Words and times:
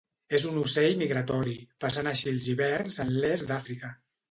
És 0.35 0.45
un 0.51 0.55
ocell 0.61 0.95
migratori, 1.01 1.53
passant 1.85 2.11
així 2.13 2.33
els 2.33 2.49
hiverns 2.55 3.01
en 3.07 3.15
l'Est 3.21 3.49
d'Àfrica. 3.53 3.97